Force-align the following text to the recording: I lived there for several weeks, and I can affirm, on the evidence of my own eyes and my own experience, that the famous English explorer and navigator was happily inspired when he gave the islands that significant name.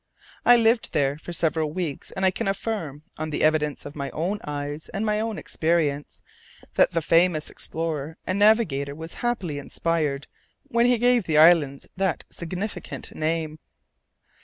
I 0.43 0.57
lived 0.57 0.93
there 0.93 1.19
for 1.19 1.31
several 1.31 1.71
weeks, 1.73 2.09
and 2.09 2.25
I 2.25 2.31
can 2.31 2.47
affirm, 2.47 3.03
on 3.19 3.29
the 3.29 3.43
evidence 3.43 3.85
of 3.85 3.95
my 3.95 4.09
own 4.09 4.39
eyes 4.43 4.89
and 4.89 5.05
my 5.05 5.19
own 5.19 5.37
experience, 5.37 6.23
that 6.73 6.89
the 6.93 7.03
famous 7.03 7.49
English 7.49 7.51
explorer 7.51 8.17
and 8.25 8.39
navigator 8.39 8.95
was 8.95 9.13
happily 9.21 9.59
inspired 9.59 10.25
when 10.63 10.87
he 10.87 10.97
gave 10.97 11.25
the 11.27 11.37
islands 11.37 11.87
that 11.97 12.23
significant 12.31 13.13
name. 13.13 13.59